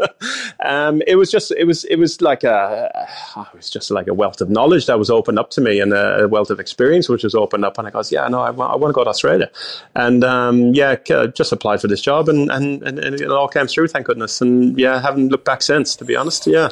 [0.64, 4.14] um, it was just it was it was like a it was just like a
[4.14, 7.24] wealth of knowledge that was opened up to me and a wealth of experience which
[7.24, 9.50] was opened up, and I goes, yeah, no, I I want to go to Australia.
[9.94, 10.94] And um, yeah,
[11.34, 14.40] just applied for this job and, and, and, it all came through, thank goodness.
[14.40, 16.46] And yeah, haven't looked back since, to be honest.
[16.46, 16.70] Yeah.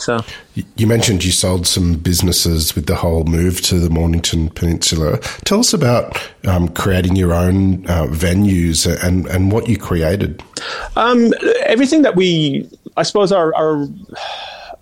[0.00, 0.20] So
[0.76, 5.18] you mentioned you sold some businesses with the whole move to the Mornington Peninsula.
[5.44, 10.42] Tell us about um, creating your own uh, venues and, and what you created.
[10.96, 11.32] Um,
[11.66, 13.86] everything that we, I suppose, our, our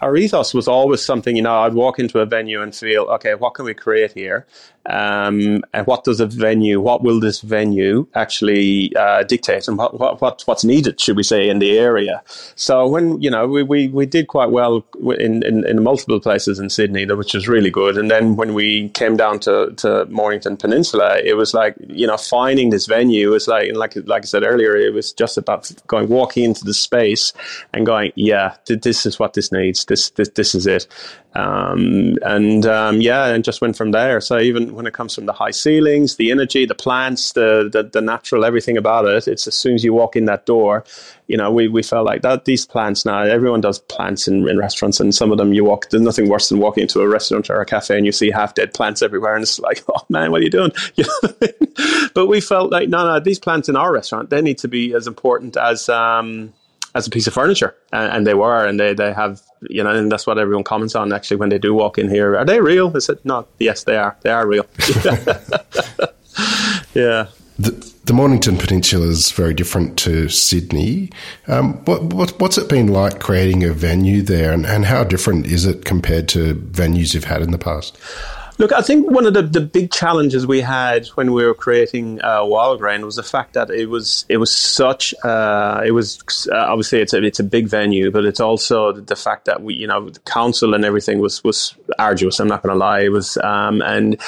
[0.01, 3.35] our ethos was always something, you know, I'd walk into a venue and feel, okay,
[3.35, 4.47] what can we create here?
[4.89, 10.21] Um, and what does a venue, what will this venue actually uh, dictate and what,
[10.21, 12.23] what, what's needed, should we say, in the area?
[12.57, 14.85] So when, you know, we, we, we did quite well
[15.19, 17.99] in, in, in multiple places in Sydney, which was really good.
[17.99, 22.17] And then when we came down to, to Mornington Peninsula, it was like, you know,
[22.17, 26.09] finding this venue was like, like, like I said earlier, it was just about going,
[26.09, 27.33] walking into the space
[27.75, 29.85] and going, yeah, this is what this needs.
[29.85, 30.87] This, this, this is it.
[31.39, 34.21] Um, and um, yeah, and just went from there.
[34.21, 37.85] So even when it comes from the high ceilings, the energy, the plants, the, the,
[37.85, 40.85] the natural, everything about it, it's as soon as you walk in that door,
[41.29, 44.59] you know, we, we felt like that these plants now, everyone does plants in, in
[44.59, 47.49] restaurants, and some of them you walk, there's nothing worse than walking into a restaurant
[47.51, 50.33] or a cafe and you see half dead plants everywhere, and it's like, oh man,
[50.33, 50.73] what are you doing?
[50.97, 54.59] You know but we felt like, no, no, these plants in our restaurant, they need
[54.59, 56.53] to be as important as, um,
[56.99, 59.91] as a piece of furniture, and, and, they were, and they they have you know,
[59.91, 62.37] and that's what everyone comments on actually when they do walk in here.
[62.37, 62.97] Are they real?
[62.97, 63.49] Is it not?
[63.59, 64.17] yes, they are.
[64.23, 64.67] They are real.
[66.95, 67.27] yeah.
[67.59, 67.71] The,
[68.05, 71.11] the Mornington Peninsula is very different to Sydney.
[71.49, 75.47] Um, what, what, what's it been like creating a venue there, and, and how different
[75.47, 77.99] is it compared to venues you've had in the past?
[78.59, 82.21] Look, I think one of the, the big challenges we had when we were creating
[82.25, 86.49] uh, Wild Grain was the fact that it was it was such uh, it was
[86.51, 89.75] uh, obviously it's a it's a big venue, but it's also the fact that we
[89.75, 92.41] you know the council and everything was was arduous.
[92.41, 94.21] I'm not going to lie, it was um, and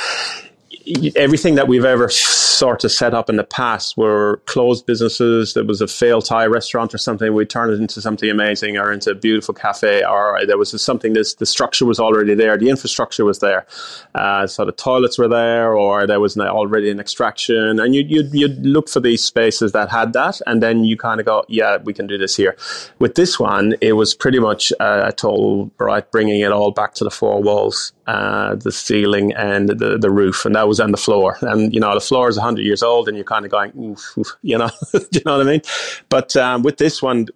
[1.16, 5.55] everything that we've ever sort of set up in the past were closed businesses.
[5.55, 7.33] There was a failed Thai restaurant or something.
[7.33, 11.14] We turned it into something amazing or into a beautiful cafe, or there was something.
[11.14, 12.57] This the structure was already there.
[12.59, 13.66] The infrastructure was there.
[14.14, 18.35] Uh, so the toilets were there, or there was already an extraction, and you you'd,
[18.35, 21.79] you'd look for these spaces that had that, and then you kind of go, yeah,
[21.79, 22.57] we can do this here.
[22.98, 26.94] With this one, it was pretty much uh, a total right, bringing it all back
[26.94, 30.90] to the four walls uh, the ceiling and the, the roof, and that was on
[30.90, 31.36] the floor.
[31.42, 34.18] And you know, the floor is 100 years old, and you're kind of going, oof,
[34.18, 34.68] oof, you know,
[35.12, 35.62] you know what I mean?
[36.08, 37.28] But um, with this one,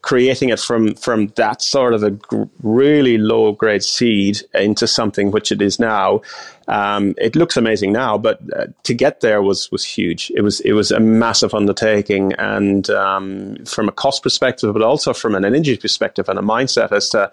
[0.00, 5.30] creating it from from that sort of a gr- really low grade seed into something
[5.30, 6.22] which it is now,
[6.68, 10.32] um, it looks amazing now, but uh, to get there was was huge.
[10.34, 15.12] It was it was a massive undertaking, and um, from a cost perspective, but also
[15.12, 17.30] from an energy perspective and a mindset as to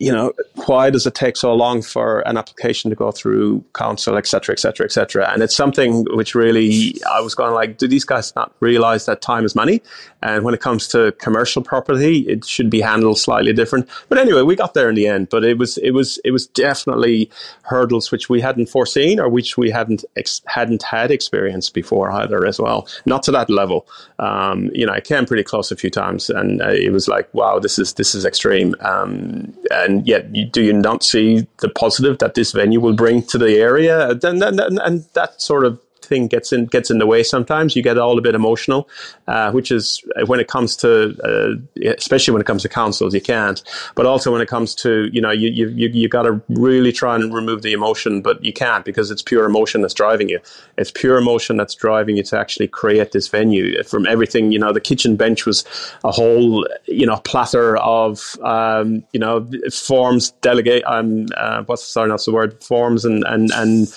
[0.00, 0.32] you know,
[0.66, 4.52] why does it take so long for an application to go through council, et cetera,
[4.52, 5.30] et cetera, et cetera?
[5.32, 9.22] And it's something which really, I was going like, do these guys not realize that
[9.22, 9.82] time is money?
[10.22, 13.88] And when it comes to commercial property, it should be handled slightly different.
[14.08, 15.28] But anyway, we got there in the end.
[15.28, 17.30] But it was, it was, it was definitely
[17.62, 22.46] hurdles which we hadn't foreseen or which we hadn't ex- hadn't had experience before either
[22.46, 22.86] as well.
[23.06, 23.86] Not to that level.
[24.18, 27.32] Um, you know, I came pretty close a few times, and uh, it was like,
[27.34, 28.74] wow, this is this is extreme.
[28.80, 29.52] Um,
[29.82, 33.38] and yet, you, do you not see the positive that this venue will bring to
[33.38, 34.14] the area?
[34.14, 35.80] Then, then, and that sort of
[36.12, 37.22] thing gets in gets in the way.
[37.22, 38.88] Sometimes you get all a bit emotional,
[39.28, 43.14] uh, which is uh, when it comes to, uh, especially when it comes to councils,
[43.14, 43.62] you can't.
[43.94, 46.92] But also when it comes to, you know, you you you, you got to really
[46.92, 50.38] try and remove the emotion, but you can't because it's pure emotion that's driving you.
[50.76, 53.82] It's pure emotion that's driving you to actually create this venue.
[53.84, 55.64] From everything, you know, the kitchen bench was
[56.04, 62.08] a whole, you know, platter of, um, you know, forms, delegate, um, uh, what's sorry,
[62.08, 63.88] not the word, forms and and and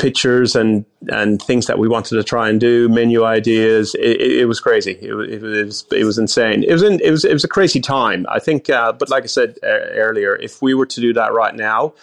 [0.00, 3.94] pictures and and things that we wanted to try and do, menu ideas.
[3.94, 4.92] It, it, it was crazy.
[4.92, 6.64] It, it, was it was insane.
[6.64, 8.26] It was in, it was it was a crazy time.
[8.28, 9.66] I think, uh, but like I said uh,
[10.06, 11.94] earlier, if we were to do that right now.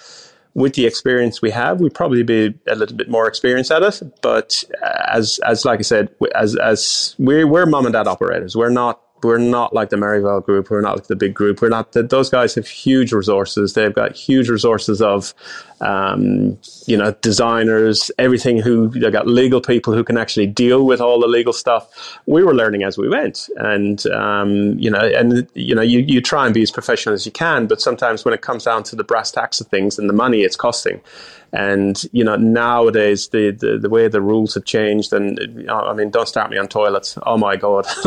[0.54, 4.02] With the experience we have, we'd probably be a little bit more experienced at it.
[4.24, 4.64] But
[5.08, 9.00] as, as like I said, as, as we're, we're mom and dad operators, we're not
[9.24, 10.70] we're not like the Merivale group.
[10.70, 11.62] We're not like the big group.
[11.62, 11.92] We're not.
[11.92, 13.74] Those guys have huge resources.
[13.74, 15.34] They've got huge resources of,
[15.82, 18.58] um, you know, designers, everything.
[18.60, 22.20] Who they got legal people who can actually deal with all the legal stuff.
[22.26, 26.22] We were learning as we went, and um, you know, and you know, you you
[26.22, 28.96] try and be as professional as you can, but sometimes when it comes down to
[28.96, 31.02] the brass tacks of things and the money it's costing,
[31.54, 36.10] and you know, nowadays the, the, the way the rules have changed, and I mean,
[36.10, 37.18] don't start me on toilets.
[37.26, 37.86] Oh my god.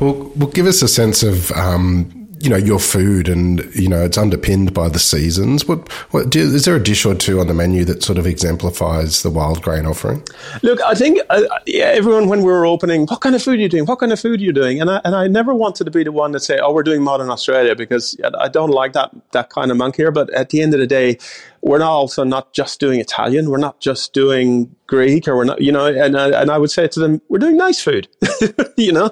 [0.00, 4.04] well, well, give us a sense of um, you know your food and you know
[4.04, 5.66] it's underpinned by the seasons.
[5.66, 8.26] What what do, is there a dish or two on the menu that sort of
[8.26, 10.22] exemplifies the Wildgrain offering?
[10.62, 13.62] Look i think uh, yeah, everyone when we were opening what kind of food are
[13.62, 13.86] you doing?
[13.86, 14.78] What kind of food are you doing?
[14.80, 17.02] And I, and I never wanted to be the one to say oh we're doing
[17.02, 20.12] modern australia because i don't like that that kind of monk here.
[20.12, 21.18] But at the end of the day
[21.64, 23.48] we're not also not just doing Italian.
[23.48, 25.86] We're not just doing Greek, or we're not, you know.
[25.86, 28.06] And and I would say to them, we're doing nice food,
[28.76, 29.10] you know,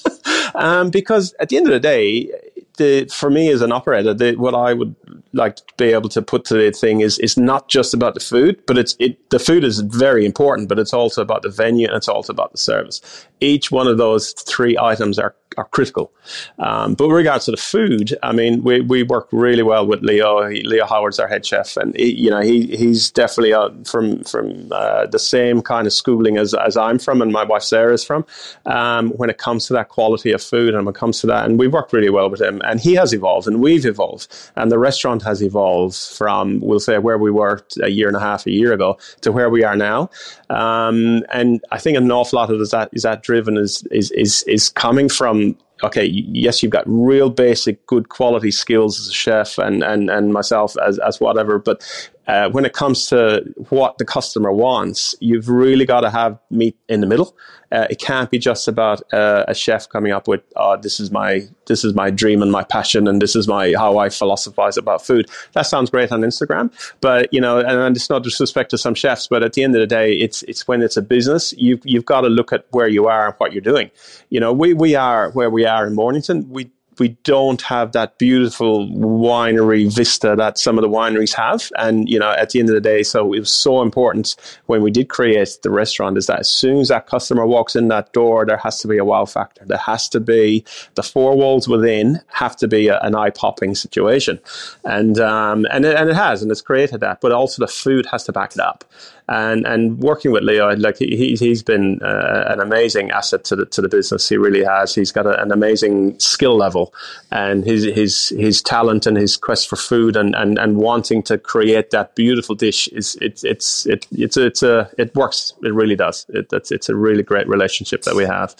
[0.56, 2.32] um, because at the end of the day,
[2.76, 4.94] the for me as an operator, the, what I would
[5.32, 8.20] like to be able to put to the thing is is not just about the
[8.20, 11.86] food, but it's it the food is very important, but it's also about the venue
[11.86, 13.26] and it's also about the service.
[13.40, 16.12] Each one of those three items are are critical.
[16.58, 20.02] Um, but with regards to the food, I mean, we, we work really well with
[20.02, 20.48] Leo.
[20.48, 24.24] He, Leo Howard's our head chef, and he, you know he he's definitely uh, from
[24.24, 27.94] from uh, the same kind of schooling as, as I'm from, and my wife Sarah
[27.94, 28.24] is from.
[28.66, 31.46] Um, when it comes to that quality of food, and when it comes to that,
[31.46, 34.70] and we work really well with him, and he has evolved, and we've evolved, and
[34.70, 38.46] the restaurant has evolved from we'll say where we were a year and a half,
[38.46, 40.10] a year ago, to where we are now.
[40.50, 44.42] Um, and I think an awful lot of that is that driven is is is
[44.44, 49.58] is coming from okay, yes, you've got real basic, good quality skills as a chef
[49.58, 51.58] and, and, and myself as, as whatever.
[51.58, 56.38] But uh, when it comes to what the customer wants, you've really got to have
[56.50, 57.36] meet in the middle.
[57.72, 61.10] Uh, it can't be just about uh, a chef coming up with, oh, this is
[61.10, 64.76] my this is my dream and my passion, and this is my how I philosophize
[64.76, 65.28] about food.
[65.54, 69.26] That sounds great on Instagram, but you know, and, it's not disrespect to some chefs,
[69.26, 72.04] but at the end of the day, it's it's when it's a business, you've you've
[72.04, 73.90] got to look at where you are and what you're doing.
[74.30, 76.48] You know, we we are where we are in Mornington.
[76.50, 81.70] We we don't have that beautiful winery vista that some of the wineries have.
[81.78, 84.82] And, you know, at the end of the day, so it was so important when
[84.82, 88.12] we did create the restaurant is that as soon as that customer walks in that
[88.12, 89.64] door, there has to be a wow factor.
[89.64, 93.74] There has to be the four walls within have to be a, an eye popping
[93.74, 94.38] situation.
[94.84, 98.06] And, um, and, it, and it has, and it's created that, but also the food
[98.06, 98.84] has to back it up
[99.28, 103.64] and and working with Leo, like he, he's been uh, an amazing asset to the
[103.66, 104.28] to the business.
[104.28, 104.94] He really has.
[104.94, 106.92] He's got a, an amazing skill level,
[107.30, 111.38] and his his his talent and his quest for food and, and, and wanting to
[111.38, 115.54] create that beautiful dish is it's it's it, it's it's a it works.
[115.62, 116.26] It really does.
[116.28, 118.54] It, it's it's a really great relationship that we have.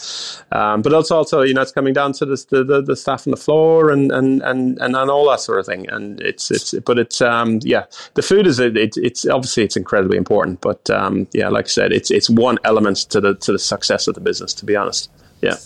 [0.52, 3.32] Um, but also also you know it's coming down to the the, the staff on
[3.32, 5.90] the floor and, and and and all that sort of thing.
[5.90, 9.76] And it's it's but it's um yeah the food is it, it it's obviously it's
[9.76, 13.52] incredibly important but um, yeah, like I said, it's it's one element to the to
[13.52, 14.54] the success of the business.
[14.54, 15.56] To be honest, yeah.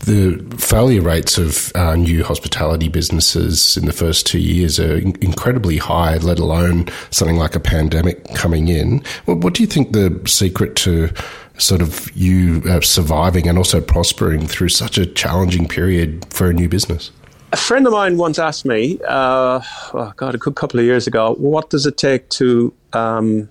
[0.00, 5.16] The failure rates of uh, new hospitality businesses in the first two years are in-
[5.20, 9.02] incredibly high, let alone something like a pandemic coming in.
[9.24, 11.10] What, what do you think the secret to
[11.58, 16.52] sort of you uh, surviving and also prospering through such a challenging period for a
[16.52, 17.10] new business?
[17.52, 19.60] A friend of mine once asked me, uh,
[19.94, 23.48] oh God, a good couple of years ago, what does it take to um,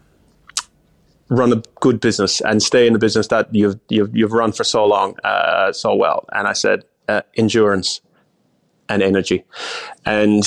[1.30, 4.64] run a good business and stay in the business that you've you've, you've run for
[4.64, 6.26] so long, uh, so well.
[6.32, 8.02] And I said uh, endurance
[8.90, 9.44] and energy,
[10.06, 10.44] and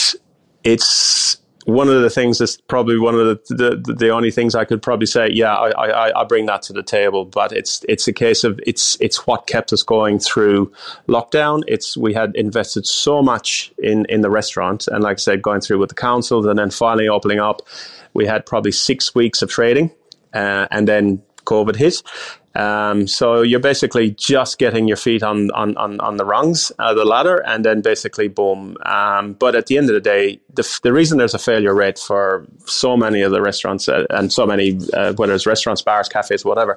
[0.64, 4.64] it's one of the things that's probably one of the, the, the only things I
[4.64, 5.28] could probably say.
[5.30, 8.58] Yeah, I, I, I bring that to the table, but it's it's a case of
[8.66, 10.72] it's it's what kept us going through
[11.06, 11.62] lockdown.
[11.68, 15.60] It's we had invested so much in in the restaurant, and like I said, going
[15.60, 17.60] through with the council, and then finally opening up
[18.14, 19.90] we had probably six weeks of trading,
[20.34, 22.02] uh, and then COVID hit.
[22.54, 26.96] Um, so you're basically just getting your feet on on, on, on the rungs of
[26.96, 28.76] the ladder, and then basically boom.
[28.84, 31.98] Um, but at the end of the day, the, the reason there's a failure rate
[31.98, 36.08] for so many of the restaurants uh, and so many, uh, whether it's restaurants, bars,
[36.08, 36.76] cafes, whatever,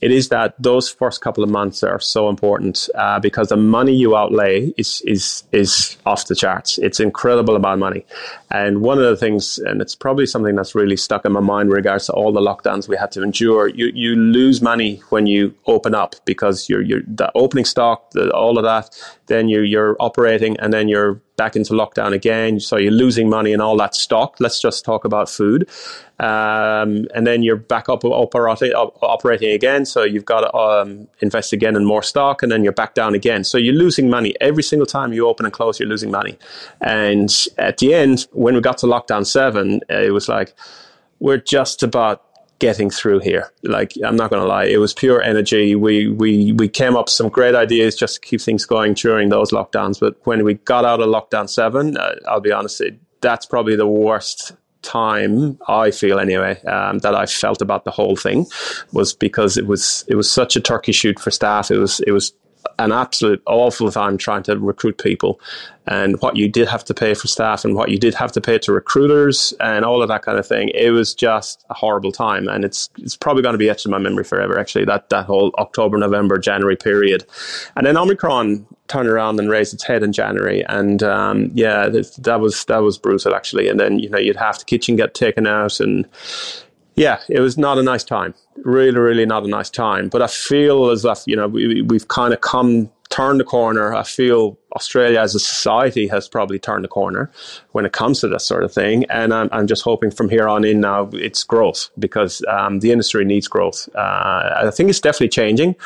[0.00, 3.94] it is that those first couple of months are so important uh, because the money
[3.94, 6.78] you outlay is is is off the charts.
[6.78, 8.04] It's incredible amount of money,
[8.52, 11.68] and one of the things, and it's probably something that's really stuck in my mind
[11.70, 13.68] in regards to all the lockdowns we had to endure.
[13.68, 18.30] You you lose money when you open up because you're you're the opening stock, the,
[18.32, 18.94] all of that.
[19.26, 22.60] Then you you're operating, and then you're back into lockdown again.
[22.60, 24.36] So you're losing money in all that stock.
[24.38, 25.68] Let's just talk about food.
[26.20, 29.84] Um, and then you're back up operating, operating again.
[29.84, 33.12] So you've got to um, invest again in more stock, and then you're back down
[33.16, 33.42] again.
[33.42, 35.80] So you're losing money every single time you open and close.
[35.80, 36.38] You're losing money.
[36.80, 37.28] And
[37.58, 40.54] at the end, when we got to lockdown seven, it was like
[41.18, 42.22] we're just about
[42.62, 43.52] getting through here.
[43.64, 45.74] Like I'm not going to lie, it was pure energy.
[45.74, 49.30] We we we came up with some great ideas just to keep things going during
[49.30, 49.98] those lockdowns.
[49.98, 53.74] But when we got out of lockdown seven, uh, I'll be honest, it, that's probably
[53.74, 54.52] the worst
[54.82, 58.46] time I feel anyway um, that I felt about the whole thing
[58.92, 61.70] was because it was it was such a turkey shoot for staff.
[61.70, 62.32] It was it was
[62.78, 65.40] an absolute awful time trying to recruit people
[65.86, 68.40] and what you did have to pay for staff and what you did have to
[68.40, 70.70] pay to recruiters and all of that kind of thing.
[70.74, 72.48] It was just a horrible time.
[72.48, 75.26] And it's it's probably going to be etched in my memory forever, actually, that, that
[75.26, 77.24] whole October, November, January period.
[77.74, 80.64] And then Omicron turned around and raised its head in January.
[80.66, 83.68] And um, yeah, that, was that was brutal, actually.
[83.68, 86.08] And then, you know, you'd have the kitchen get taken out and
[86.94, 88.34] yeah, it was not a nice time.
[88.56, 90.08] Really, really not a nice time.
[90.08, 93.94] But I feel as if, you know, we, we've kind of come, turned the corner.
[93.94, 97.30] I feel Australia as a society has probably turned the corner
[97.72, 99.04] when it comes to this sort of thing.
[99.10, 102.90] And I'm, I'm just hoping from here on in now it's growth because um, the
[102.90, 103.88] industry needs growth.
[103.94, 105.76] Uh, I think it's definitely changing.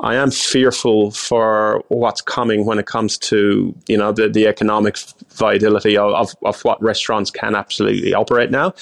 [0.00, 4.96] I am fearful for what's coming when it comes to you know the, the economic
[5.34, 8.72] viability of, of, of what restaurants can absolutely operate now.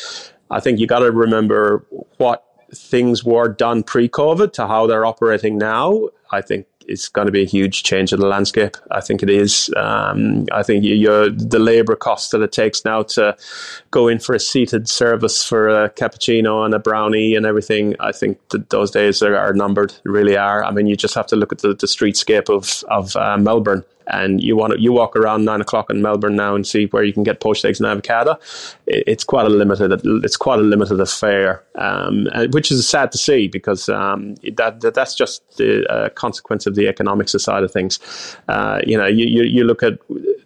[0.50, 1.84] I think you got to remember
[2.16, 2.44] what
[2.74, 6.08] things were done pre-COVID to how they're operating now.
[6.30, 8.76] I think it's going to be a huge change in the landscape.
[8.90, 9.70] I think it is.
[9.76, 13.36] Um, I think you, the labour cost that it takes now to
[13.90, 17.94] go in for a seated service for a cappuccino and a brownie and everything.
[18.00, 19.94] I think that those days are, are numbered.
[20.04, 20.64] Really are.
[20.64, 23.84] I mean, you just have to look at the, the streetscape of of uh, Melbourne
[24.08, 27.02] and you want to, you walk around nine o'clock in Melbourne now and see where
[27.02, 28.38] you can get poached eggs and avocado,
[28.86, 33.48] it's quite a limited it's quite a limited affair, um, which is sad to see
[33.48, 37.98] because um, that, that, that's just the uh, consequence of the economic side of things.
[38.48, 39.98] Uh, you know, you, you, you look at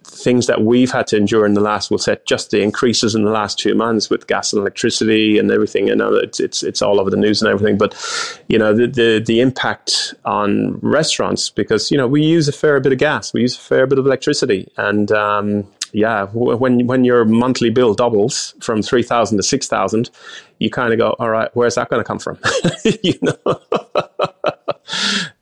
[0.03, 3.23] things that we've had to endure in the last, we'll say, just the increases in
[3.23, 5.87] the last two months with gas and electricity and everything.
[5.87, 7.77] You know, it's it's it's all over the news and everything.
[7.77, 7.93] But
[8.47, 12.79] you know, the the, the impact on restaurants because you know we use a fair
[12.79, 17.03] bit of gas, we use a fair bit of electricity, and um, yeah, when when
[17.03, 20.09] your monthly bill doubles from three thousand to six thousand,
[20.59, 22.39] you kind of go, all right, where's that going to come from?
[23.03, 23.37] you know,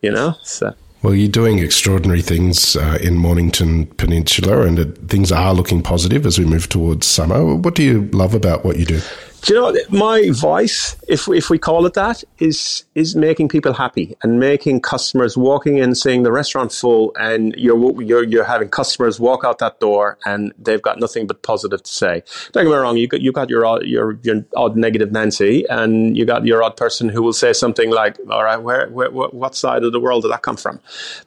[0.01, 0.73] you know, so.
[1.03, 6.27] Well, you're doing extraordinary things uh, in Mornington Peninsula, and it, things are looking positive
[6.27, 7.55] as we move towards summer.
[7.55, 9.01] What do you love about what you do?
[9.43, 13.73] Do you know my vice, if if we call it that, is is making people
[13.73, 18.69] happy and making customers walking in, seeing the restaurant full, and you're you're you're having
[18.69, 22.21] customers walk out that door and they've got nothing but positive to say.
[22.51, 25.65] Don't get me wrong, you got you got your odd, your your odd negative Nancy,
[25.69, 29.09] and you got your odd person who will say something like, "All right, where, where
[29.09, 30.79] what side of the world did that come from?"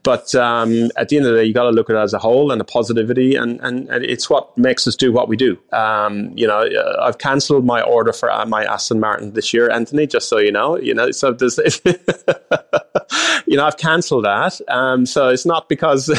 [0.04, 2.12] But um, at the end of the day, you got to look at it as
[2.12, 5.36] a whole and the positivity, and, and, and it's what makes us do what we
[5.36, 5.58] do.
[5.72, 6.64] Um, you know,
[7.02, 10.06] I've cancelled my order order for uh, my Aston Martin this year, Anthony.
[10.06, 11.58] Just so you know, you know, so there's,
[13.46, 14.60] you know, I've cancelled that.
[14.68, 16.10] Um, so it's not because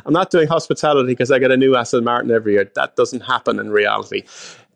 [0.06, 2.70] I'm not doing hospitality because I get a new Aston Martin every year.
[2.74, 4.24] That doesn't happen in reality.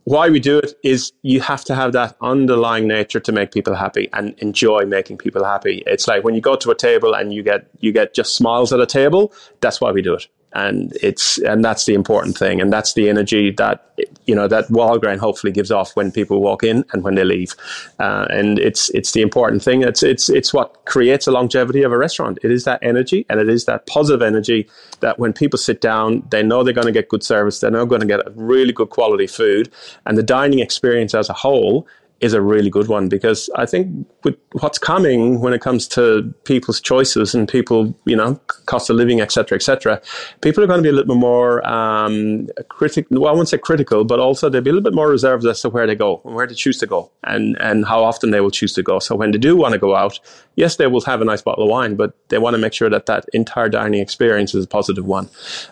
[0.05, 3.75] Why we do it is you have to have that underlying nature to make people
[3.75, 5.83] happy and enjoy making people happy.
[5.87, 8.73] It's like when you go to a table and you get you get just smiles
[8.73, 9.33] at a table.
[9.61, 12.61] That's why we do it and it's and that's the important thing.
[12.61, 13.93] And that's the energy that
[14.27, 17.55] you know that Wildgrain hopefully gives off when people walk in and when they leave.
[17.99, 19.83] Uh, and it's it's the important thing.
[19.83, 22.39] It's it's it's what creates a longevity of a restaurant.
[22.43, 24.69] It is that energy and it is that positive energy
[25.01, 27.61] that when people sit down they know they're going to get good service.
[27.61, 29.71] They're now going to get really good quality food.
[30.07, 31.87] And the dining experience as a whole
[32.21, 36.33] is a really good one because I think with what's coming when it comes to
[36.45, 38.37] people's choices and people, you know,
[38.67, 40.01] cost of living, etc., etc.,
[40.41, 43.21] people are going to be a little bit more um, critical.
[43.21, 45.61] Well, I won't say critical, but also they'll be a little bit more reserved as
[45.63, 48.41] to where they go and where they choose to go and and how often they
[48.41, 48.99] will choose to go.
[48.99, 50.19] So when they do want to go out,
[50.57, 52.89] yes, they will have a nice bottle of wine, but they want to make sure
[52.91, 55.29] that that entire dining experience is a positive one.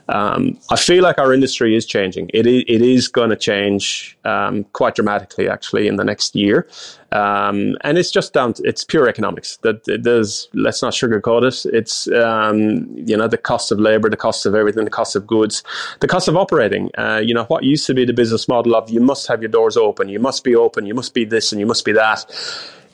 [0.09, 2.31] Um, I feel like our industry is changing.
[2.35, 6.67] It is, it is going to change um, quite dramatically, actually, in the next year.
[7.13, 11.75] Um, and it's just down to, it's pure economics that there's let's not sugarcoat it
[11.75, 15.27] it's um, you know the cost of labor the cost of everything the cost of
[15.27, 15.63] goods
[16.01, 18.89] the cost of operating uh, you know what used to be the business model of
[18.89, 21.61] you must have your doors open you must be open you must be this and
[21.61, 22.25] you must be that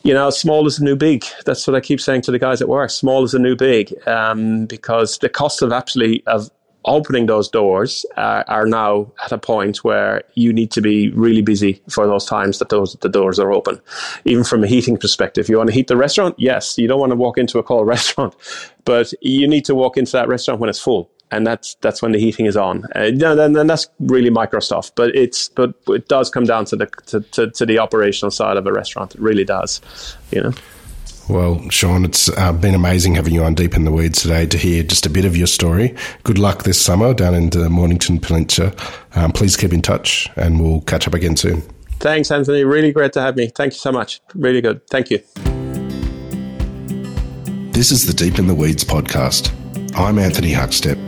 [0.04, 1.24] you know, small is the new big.
[1.44, 2.90] That's what I keep saying to the guys at work.
[2.90, 6.50] Small is the new big, um, because the cost of actually of
[6.88, 11.42] opening those doors uh, are now at a point where you need to be really
[11.42, 13.80] busy for those times that those the doors are open.
[14.24, 16.34] Even from a heating perspective, you want to heat the restaurant.
[16.38, 18.34] Yes, you don't want to walk into a cold restaurant,
[18.84, 22.12] but you need to walk into that restaurant when it's full and that's that's when
[22.12, 22.84] the heating is on.
[22.94, 26.76] And then, then that's really micro stuff, but it's but it does come down to
[26.76, 29.14] the to, to, to, the operational side of a restaurant.
[29.14, 29.80] It really does,
[30.30, 30.52] you know.
[31.28, 34.56] Well, Sean, it's uh, been amazing having you on Deep in the Weeds today to
[34.56, 35.94] hear just a bit of your story.
[36.24, 38.72] Good luck this summer down in the Mornington Peninsula.
[39.14, 41.62] Um, please keep in touch and we'll catch up again soon.
[42.00, 42.64] Thanks, Anthony.
[42.64, 43.48] Really great to have me.
[43.48, 44.22] Thank you so much.
[44.34, 44.86] Really good.
[44.88, 45.18] Thank you.
[47.72, 49.52] This is the Deep in the Weeds podcast.
[49.96, 51.07] I'm Anthony Huckstep.